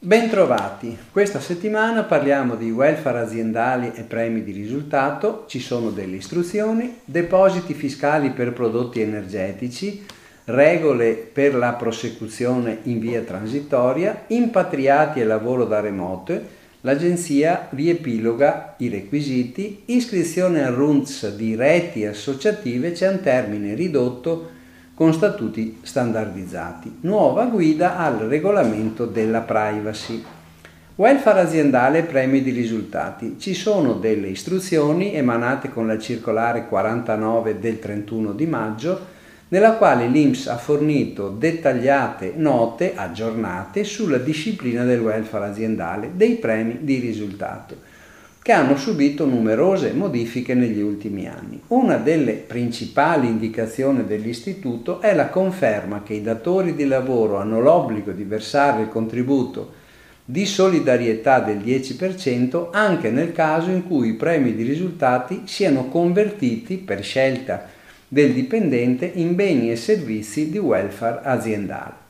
[0.00, 7.00] Bentrovati, questa settimana parliamo di welfare aziendali e premi di risultato, ci sono delle istruzioni,
[7.04, 10.06] depositi fiscali per prodotti energetici,
[10.44, 16.40] regole per la prosecuzione in via transitoria, impatriati e lavoro da remoto,
[16.88, 24.52] l'agenzia riepiloga i requisiti, iscrizione al RUNZ di reti associative c'è un termine ridotto
[24.94, 27.00] con statuti standardizzati.
[27.02, 30.24] Nuova guida al regolamento della privacy.
[30.94, 33.36] Welfare aziendale premi di risultati.
[33.38, 39.16] Ci sono delle istruzioni emanate con la circolare 49 del 31 di maggio,
[39.48, 46.78] nella quale l'INPS ha fornito dettagliate note aggiornate sulla disciplina del welfare aziendale, dei premi
[46.82, 47.96] di risultato
[48.48, 51.60] che hanno subito numerose modifiche negli ultimi anni.
[51.66, 58.10] Una delle principali indicazioni dell'Istituto è la conferma che i datori di lavoro hanno l'obbligo
[58.12, 59.72] di versare il contributo
[60.24, 66.76] di solidarietà del 10% anche nel caso in cui i premi di risultati siano convertiti
[66.76, 67.66] per scelta
[68.08, 72.06] del dipendente in beni e servizi di welfare aziendale.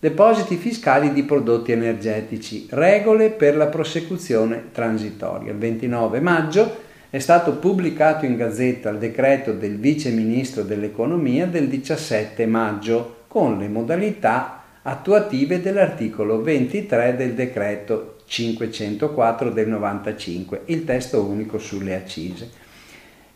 [0.00, 2.66] Depositi fiscali di prodotti energetici.
[2.68, 5.52] Regole per la prosecuzione transitoria.
[5.52, 11.68] Il 29 maggio è stato pubblicato in gazzetta il decreto del Vice Ministro dell'Economia del
[11.68, 21.24] 17 maggio con le modalità attuative dell'articolo 23 del decreto 504 del 95, il testo
[21.24, 22.63] unico sulle accise.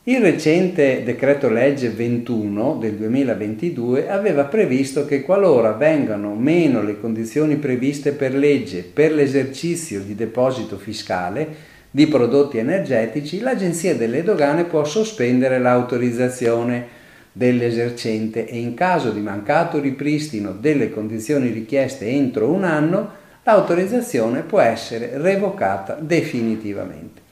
[0.08, 7.56] Il recente decreto legge 21 del 2022 aveva previsto che qualora vengano meno le condizioni
[7.56, 11.46] previste per legge per l'esercizio di deposito fiscale
[11.90, 16.86] di prodotti energetici, l'Agenzia delle Dogane può sospendere l'autorizzazione
[17.30, 23.10] dell'esercente e in caso di mancato ripristino delle condizioni richieste entro un anno,
[23.42, 27.26] l'autorizzazione può essere revocata definitivamente.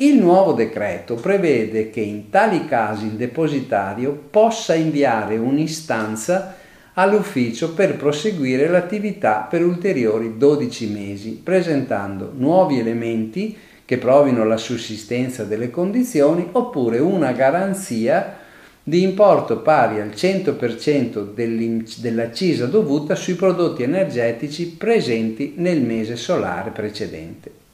[0.00, 6.54] Il nuovo decreto prevede che in tali casi il depositario possa inviare un'istanza
[6.94, 15.42] all'ufficio per proseguire l'attività per ulteriori 12 mesi, presentando nuovi elementi che provino la sussistenza
[15.42, 18.36] delle condizioni oppure una garanzia
[18.80, 21.32] di importo pari al 100%
[22.00, 27.66] dell'accisa dovuta sui prodotti energetici presenti nel mese solare precedente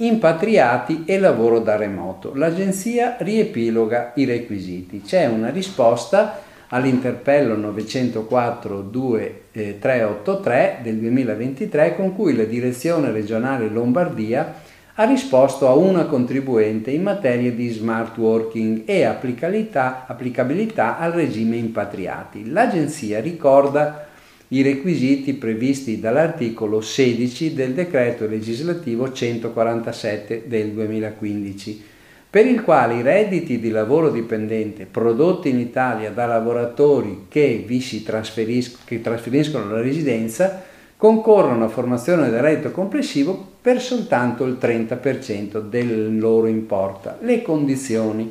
[0.00, 2.32] impatriati e lavoro da remoto.
[2.34, 5.02] L'agenzia riepiloga i requisiti.
[5.02, 14.54] C'è una risposta all'interpello 904 2383 del 2023 con cui la Direzione regionale Lombardia
[14.94, 21.56] ha risposto a una contribuente in materia di smart working e applicabilità, applicabilità al regime
[21.56, 22.50] impatriati.
[22.50, 24.08] L'agenzia ricorda
[24.52, 31.84] i requisiti previsti dall'articolo 16 del decreto legislativo 147 del 2015,
[32.28, 37.80] per il quale i redditi di lavoro dipendente prodotti in Italia da lavoratori che vi
[37.80, 40.64] si trasferis- che trasferiscono la residenza
[40.96, 47.14] concorrono a formazione del reddito complessivo per soltanto il 30% del loro importo.
[47.20, 48.30] Le condizioni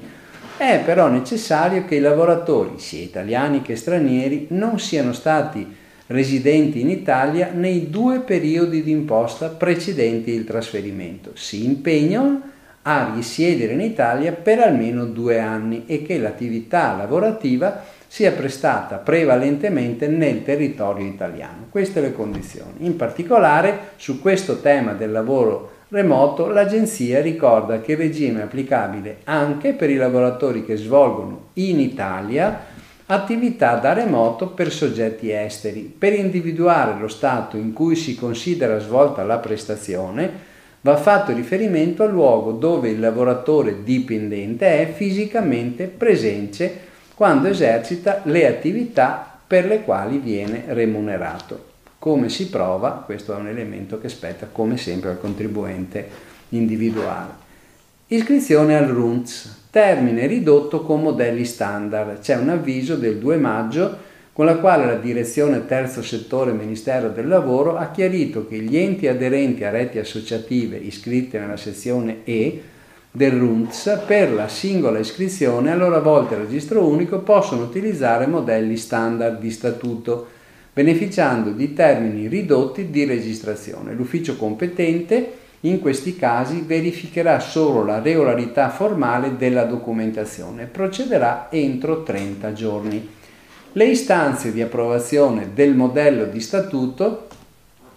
[0.57, 5.77] è però necessario che i lavoratori, sia italiani che stranieri, non siano stati
[6.09, 11.31] residenti in Italia nei due periodi di imposta precedenti il trasferimento.
[11.35, 12.41] Si impegnano
[12.83, 20.07] a risiedere in Italia per almeno due anni e che l'attività lavorativa sia prestata prevalentemente
[20.07, 21.67] nel territorio italiano.
[21.69, 22.85] Queste le condizioni.
[22.85, 29.17] In particolare su questo tema del lavoro remoto l'agenzia ricorda che il regime è applicabile
[29.25, 32.77] anche per i lavoratori che svolgono in Italia
[33.11, 35.81] attività da remoto per soggetti esteri.
[35.81, 40.47] Per individuare lo stato in cui si considera svolta la prestazione,
[40.81, 48.47] va fatto riferimento al luogo dove il lavoratore dipendente è fisicamente presente quando esercita le
[48.47, 51.65] attività per le quali viene remunerato.
[51.97, 52.91] Come si prova?
[53.05, 56.07] Questo è un elemento che spetta come sempre al contribuente
[56.49, 57.47] individuale.
[58.07, 62.19] Iscrizione al RUNZ, termine ridotto con modelli standard.
[62.19, 67.27] C'è un avviso del 2 maggio con la quale la direzione terzo settore Ministero del
[67.27, 72.61] Lavoro ha chiarito che gli enti aderenti a reti associative iscritte nella sezione E
[73.11, 78.77] del RUNTS per la singola iscrizione a loro volta al registro unico possono utilizzare modelli
[78.77, 80.27] standard di statuto
[80.71, 83.93] beneficiando di termini ridotti di registrazione.
[83.93, 92.03] L'ufficio competente In questi casi verificherà solo la regolarità formale della documentazione e procederà entro
[92.03, 93.09] 30 giorni.
[93.73, 97.27] Le istanze di approvazione del modello di statuto,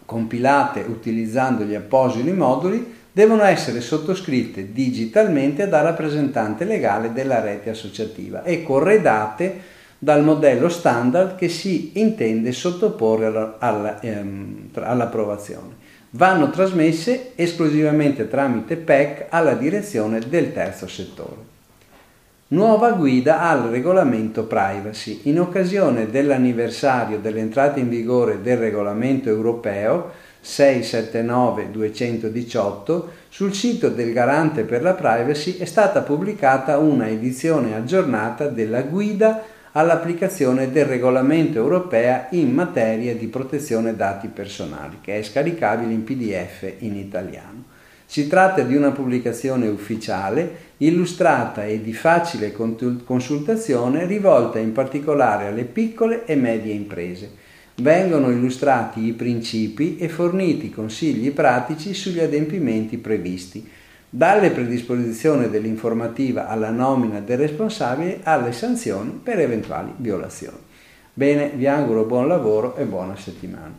[0.05, 8.43] compilate utilizzando gli appositi moduli, devono essere sottoscritte digitalmente dal rappresentante legale della rete associativa
[8.43, 9.61] e corredate
[9.99, 13.55] dal modello standard che si intende sottoporre
[14.01, 15.91] ehm, all'approvazione.
[16.15, 21.51] Vanno trasmesse esclusivamente tramite PEC alla direzione del terzo settore.
[22.49, 25.21] Nuova guida al regolamento privacy.
[25.23, 30.11] In occasione dell'anniversario dell'entrata in vigore del regolamento europeo
[30.45, 38.83] 679-218, sul sito del Garante per la Privacy è stata pubblicata una edizione aggiornata della
[38.83, 39.43] guida
[39.73, 46.71] all'applicazione del regolamento europeo in materia di protezione dati personali, che è scaricabile in PDF
[46.79, 47.65] in italiano.
[48.05, 55.65] Si tratta di una pubblicazione ufficiale, illustrata e di facile consultazione, rivolta in particolare alle
[55.65, 57.41] piccole e medie imprese.
[57.77, 63.67] Vengono illustrati i principi e forniti consigli pratici sugli adempimenti previsti
[64.15, 70.59] dalle predisposizioni dell'informativa alla nomina del responsabile alle sanzioni per eventuali violazioni.
[71.15, 73.73] Bene, vi auguro buon lavoro e buona settimana.